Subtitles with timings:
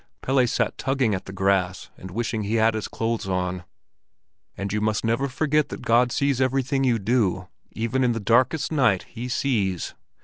[0.23, 3.65] Pelle sat tugging at the grass and wishing he had had his clothes on.
[4.57, 8.71] "And you must never forget that God sees everything you do; even in the darkest
[8.71, 9.93] night He sees.